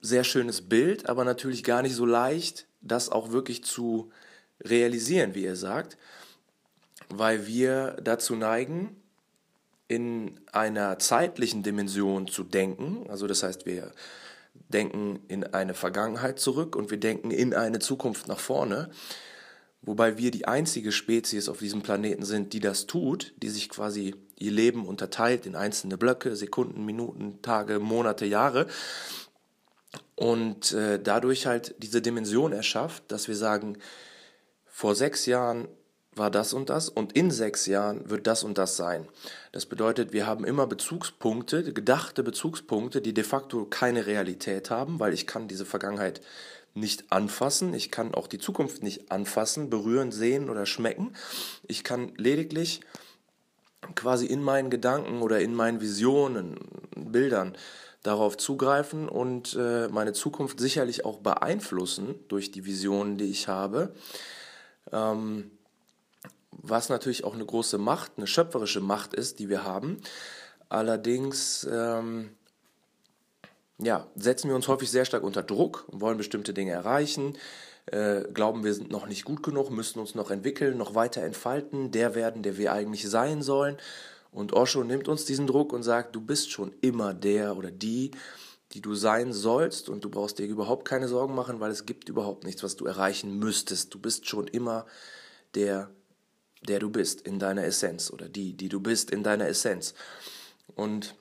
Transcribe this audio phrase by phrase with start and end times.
[0.00, 4.12] Sehr schönes Bild, aber natürlich gar nicht so leicht, das auch wirklich zu
[4.62, 5.96] realisieren, wie ihr sagt,
[7.08, 8.96] weil wir dazu neigen,
[9.88, 13.08] in einer zeitlichen Dimension zu denken.
[13.08, 13.92] Also das heißt, wir
[14.68, 18.90] denken in eine Vergangenheit zurück und wir denken in eine Zukunft nach vorne
[19.84, 24.14] wobei wir die einzige Spezies auf diesem Planeten sind, die das tut, die sich quasi
[24.36, 28.66] ihr Leben unterteilt in einzelne Blöcke, Sekunden, Minuten, Tage, Monate, Jahre
[30.16, 33.78] und äh, dadurch halt diese Dimension erschafft, dass wir sagen,
[34.66, 35.68] vor sechs Jahren
[36.16, 39.08] war das und das und in sechs Jahren wird das und das sein.
[39.52, 45.12] Das bedeutet, wir haben immer Bezugspunkte, gedachte Bezugspunkte, die de facto keine Realität haben, weil
[45.12, 46.20] ich kann diese Vergangenheit
[46.74, 47.72] nicht anfassen.
[47.72, 51.14] Ich kann auch die Zukunft nicht anfassen, berühren, sehen oder schmecken.
[51.66, 52.80] Ich kann lediglich
[53.94, 56.58] quasi in meinen Gedanken oder in meinen Visionen,
[56.96, 57.56] Bildern
[58.02, 63.94] darauf zugreifen und äh, meine Zukunft sicherlich auch beeinflussen durch die Visionen, die ich habe.
[64.92, 65.50] Ähm,
[66.50, 70.00] was natürlich auch eine große Macht, eine schöpferische Macht ist, die wir haben.
[70.68, 72.30] Allerdings ähm,
[73.78, 77.36] ja, setzen wir uns häufig sehr stark unter Druck und wollen bestimmte Dinge erreichen,
[77.86, 81.90] äh, glauben, wir sind noch nicht gut genug, müssen uns noch entwickeln, noch weiter entfalten,
[81.90, 83.76] der werden, der wir eigentlich sein sollen.
[84.30, 88.10] Und Osho nimmt uns diesen Druck und sagt, du bist schon immer der oder die,
[88.72, 92.08] die du sein sollst und du brauchst dir überhaupt keine Sorgen machen, weil es gibt
[92.08, 93.94] überhaupt nichts, was du erreichen müsstest.
[93.94, 94.86] Du bist schon immer
[95.54, 95.90] der,
[96.62, 99.94] der du bist in deiner Essenz oder die, die du bist in deiner Essenz.
[100.74, 101.14] Und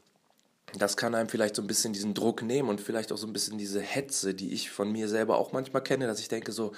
[0.78, 3.34] das kann einem vielleicht so ein bisschen diesen Druck nehmen und vielleicht auch so ein
[3.34, 6.74] bisschen diese Hetze, die ich von mir selber auch manchmal kenne, dass ich denke so,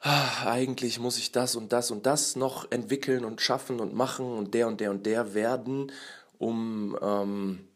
[0.00, 4.26] ah, eigentlich muss ich das und das und das noch entwickeln und schaffen und machen
[4.26, 5.92] und der und der und der werden,
[6.38, 7.68] um ähm,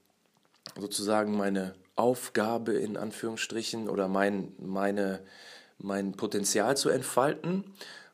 [0.78, 5.20] sozusagen meine Aufgabe in Anführungsstrichen oder mein, meine,
[5.78, 7.64] mein Potenzial zu entfalten.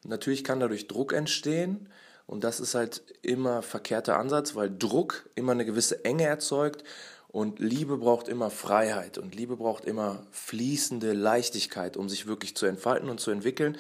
[0.05, 1.89] Natürlich kann dadurch Druck entstehen
[2.27, 6.85] und das ist halt immer verkehrter Ansatz, weil Druck immer eine gewisse Enge erzeugt
[7.29, 12.67] und Liebe braucht immer Freiheit und Liebe braucht immer fließende Leichtigkeit, um sich wirklich zu
[12.67, 13.77] entfalten und zu entwickeln.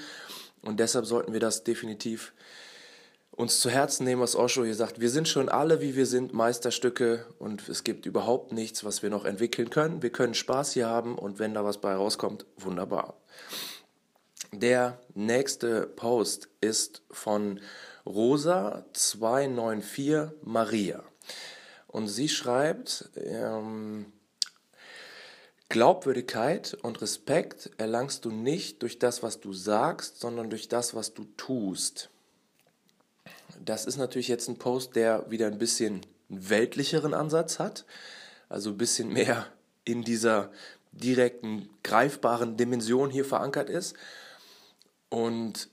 [0.60, 2.32] Und deshalb sollten wir das definitiv
[3.30, 5.00] uns zu Herzen nehmen, was Osho hier sagt.
[5.00, 9.10] Wir sind schon alle, wie wir sind, Meisterstücke und es gibt überhaupt nichts, was wir
[9.10, 10.02] noch entwickeln können.
[10.02, 13.14] Wir können Spaß hier haben und wenn da was bei rauskommt, wunderbar.
[14.60, 17.60] Der nächste Post ist von
[18.06, 21.02] Rosa 294 Maria.
[21.88, 24.12] Und sie schreibt, ähm,
[25.68, 31.14] Glaubwürdigkeit und Respekt erlangst du nicht durch das, was du sagst, sondern durch das, was
[31.14, 32.10] du tust.
[33.64, 37.86] Das ist natürlich jetzt ein Post, der wieder ein bisschen weltlicheren Ansatz hat,
[38.48, 39.46] also ein bisschen mehr
[39.84, 40.50] in dieser
[40.92, 43.96] direkten, greifbaren Dimension hier verankert ist.
[45.14, 45.68] Und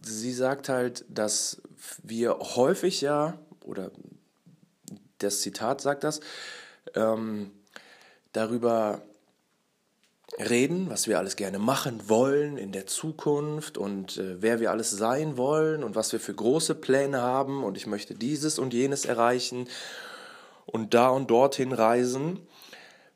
[0.00, 1.60] sie sagt halt, dass
[2.02, 3.90] wir häufig ja, oder
[5.18, 6.20] das Zitat sagt das,
[6.94, 7.50] ähm,
[8.32, 9.02] darüber
[10.38, 14.90] reden, was wir alles gerne machen wollen in der Zukunft und äh, wer wir alles
[14.90, 19.04] sein wollen und was wir für große Pläne haben und ich möchte dieses und jenes
[19.04, 19.68] erreichen
[20.64, 22.40] und da und dorthin reisen.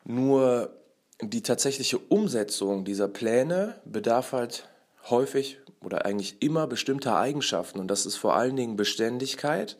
[0.04, 0.75] Nur
[1.20, 4.68] die tatsächliche Umsetzung dieser Pläne bedarf halt
[5.08, 9.76] häufig oder eigentlich immer bestimmte Eigenschaften und das ist vor allen Dingen Beständigkeit,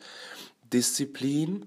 [0.73, 1.65] Disziplin,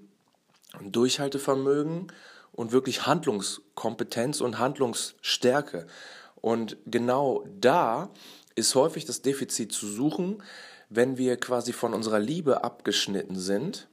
[0.81, 2.11] Durchhaltevermögen
[2.51, 5.87] und wirklich Handlungskompetenz und Handlungsstärke.
[6.35, 8.09] Und genau da
[8.55, 10.43] ist häufig das Defizit zu suchen,
[10.89, 13.87] wenn wir quasi von unserer Liebe abgeschnitten sind,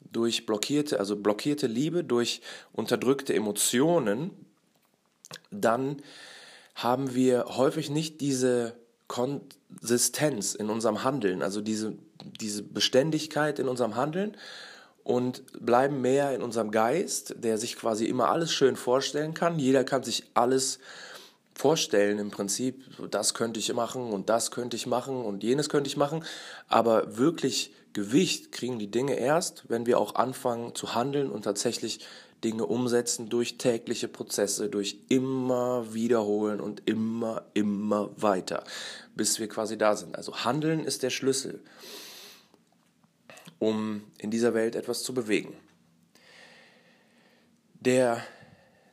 [0.00, 2.40] durch blockierte, also blockierte Liebe, durch
[2.72, 4.30] unterdrückte Emotionen,
[5.50, 6.02] dann
[6.74, 8.74] haben wir häufig nicht diese
[9.08, 11.94] Konsistenz in unserem Handeln, also diese,
[12.40, 14.36] diese Beständigkeit in unserem Handeln
[15.04, 19.58] und bleiben mehr in unserem Geist, der sich quasi immer alles schön vorstellen kann.
[19.58, 20.78] Jeder kann sich alles
[21.54, 25.88] vorstellen im Prinzip, das könnte ich machen und das könnte ich machen und jenes könnte
[25.88, 26.24] ich machen,
[26.68, 32.00] aber wirklich Gewicht kriegen die Dinge erst, wenn wir auch anfangen zu handeln und tatsächlich
[32.44, 38.64] Dinge umsetzen durch tägliche Prozesse, durch immer wiederholen und immer, immer weiter,
[39.14, 40.16] bis wir quasi da sind.
[40.16, 41.62] Also Handeln ist der Schlüssel,
[43.58, 45.54] um in dieser Welt etwas zu bewegen.
[47.80, 48.22] Der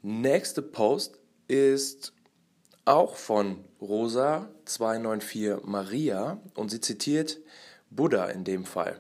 [0.02, 2.14] nächste Post ist
[2.86, 7.40] auch von Rosa 294 Maria und sie zitiert
[7.90, 9.00] Buddha in dem Fall.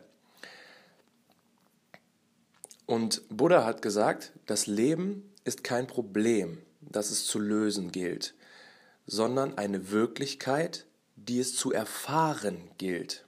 [2.89, 8.33] Und Buddha hat gesagt, das Leben ist kein Problem, das es zu lösen gilt,
[9.06, 13.27] sondern eine Wirklichkeit, die es zu erfahren gilt.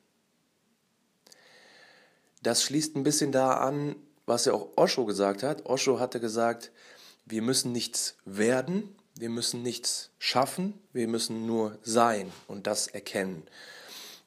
[2.42, 5.68] Das schließt ein bisschen da an, was ja auch Osho gesagt hat.
[5.68, 6.72] Osho hatte gesagt,
[7.28, 13.44] wir müssen nichts werden, wir müssen nichts schaffen, wir müssen nur sein und das erkennen.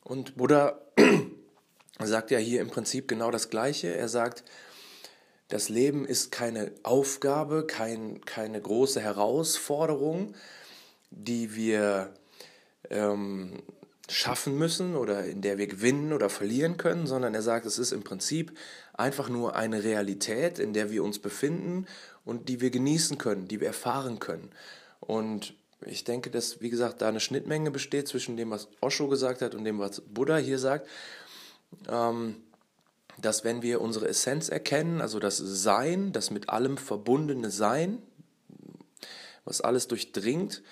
[0.05, 0.79] Und Buddha
[1.99, 3.97] sagt ja hier im Prinzip genau das Gleiche.
[3.97, 4.45] Er sagt,
[5.55, 10.35] das Leben ist keine Aufgabe, kein, keine große Herausforderung,
[11.13, 12.13] die wir
[12.91, 13.63] ähm,
[14.09, 17.93] schaffen müssen oder in der wir gewinnen oder verlieren können, sondern er sagt, es ist
[17.93, 18.59] im Prinzip
[18.95, 21.87] einfach nur eine Realität, in der wir uns befinden
[22.25, 24.51] und die wir genießen können, die wir erfahren können.
[24.99, 25.55] Und
[25.87, 29.55] ich denke, dass, wie gesagt, da eine Schnittmenge besteht zwischen dem, was Osho gesagt hat
[29.55, 30.89] und dem, was Buddha hier sagt.
[31.89, 32.43] Ähm,
[33.21, 37.99] dass wenn wir unsere Essenz erkennen, also das Sein, das mit allem verbundene Sein,
[39.45, 40.63] was alles durchdringt,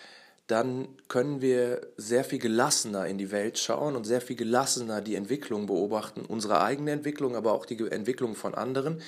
[0.46, 5.14] dann können wir sehr viel gelassener in die Welt schauen und sehr viel gelassener die
[5.14, 9.00] Entwicklung beobachten, unsere eigene Entwicklung, aber auch die Entwicklung von anderen,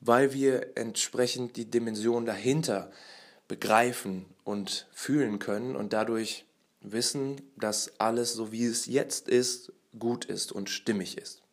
[0.00, 2.90] weil wir entsprechend die Dimension dahinter
[3.46, 6.44] begreifen und fühlen können und dadurch
[6.80, 11.43] wissen, dass alles so wie es jetzt ist, gut ist und stimmig ist.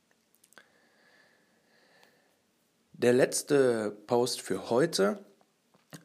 [3.02, 5.26] Der letzte Post für heute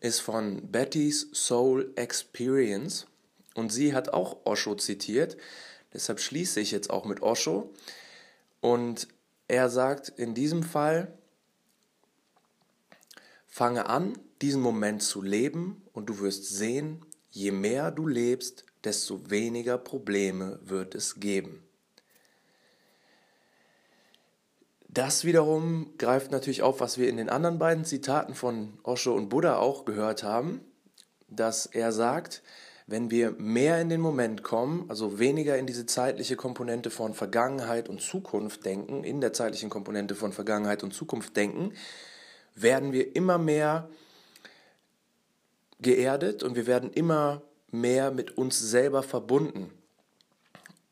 [0.01, 3.07] ist von Betty's Soul Experience
[3.55, 5.37] und sie hat auch Osho zitiert.
[5.93, 7.75] Deshalb schließe ich jetzt auch mit Osho.
[8.63, 9.09] Und
[9.47, 11.13] er sagt in diesem Fall,
[13.47, 19.29] fange an, diesen Moment zu leben und du wirst sehen, je mehr du lebst, desto
[19.29, 21.66] weniger Probleme wird es geben.
[24.97, 29.29] Das wiederum greift natürlich auf, was wir in den anderen beiden Zitaten von Osho und
[29.29, 30.63] Buddha auch gehört haben,
[31.29, 32.43] dass er sagt,
[32.87, 37.91] wenn wir mehr in den Moment kommen, also weniger in diese zeitliche Komponente von Vergangenheit
[37.91, 41.75] und Zukunft denken, in der zeitlichen Komponente von Vergangenheit und Zukunft denken,
[42.55, 43.91] werden wir immer mehr
[45.79, 49.71] geerdet und wir werden immer mehr mit uns selber verbunden.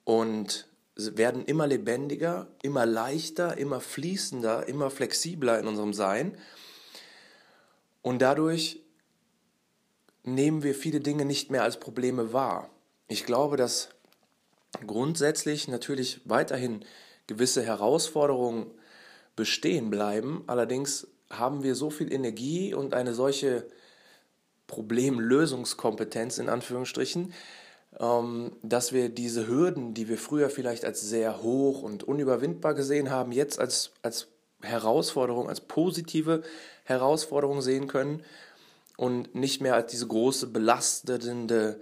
[0.04, 6.38] Und werden immer lebendiger, immer leichter, immer fließender, immer flexibler in unserem Sein.
[8.02, 8.80] Und dadurch
[10.22, 12.70] nehmen wir viele Dinge nicht mehr als Probleme wahr.
[13.08, 13.90] Ich glaube, dass
[14.86, 16.84] grundsätzlich natürlich weiterhin
[17.26, 18.70] gewisse Herausforderungen
[19.36, 20.44] bestehen bleiben.
[20.46, 23.66] Allerdings haben wir so viel Energie und eine solche
[24.66, 27.32] Problemlösungskompetenz in Anführungsstrichen,
[27.98, 33.30] dass wir diese Hürden, die wir früher vielleicht als sehr hoch und unüberwindbar gesehen haben,
[33.30, 34.28] jetzt als, als
[34.62, 36.42] Herausforderung, als positive
[36.84, 38.24] Herausforderung sehen können
[38.96, 41.80] und nicht mehr als diese große belastende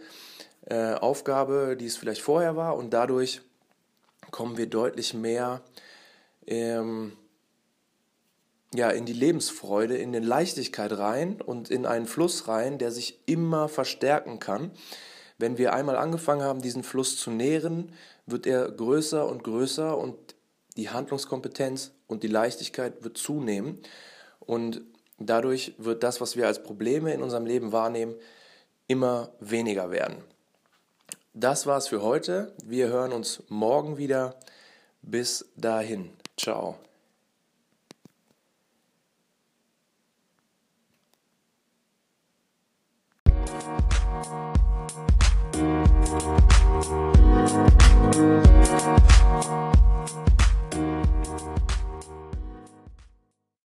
[0.66, 2.76] äh, Aufgabe, die es vielleicht vorher war.
[2.76, 3.40] Und dadurch
[4.30, 5.62] kommen wir deutlich mehr
[6.46, 7.12] ähm,
[8.74, 13.18] ja, in die Lebensfreude, in den Leichtigkeit rein und in einen Fluss rein, der sich
[13.26, 14.70] immer verstärken kann.
[15.42, 17.90] Wenn wir einmal angefangen haben, diesen Fluss zu nähren,
[18.26, 20.14] wird er größer und größer und
[20.76, 23.82] die Handlungskompetenz und die Leichtigkeit wird zunehmen.
[24.38, 24.82] Und
[25.18, 28.14] dadurch wird das, was wir als Probleme in unserem Leben wahrnehmen,
[28.86, 30.22] immer weniger werden.
[31.34, 32.52] Das war's für heute.
[32.64, 34.36] Wir hören uns morgen wieder.
[35.02, 36.10] Bis dahin.
[36.36, 36.78] Ciao.
[46.12, 46.52] Thank
[49.00, 49.11] you.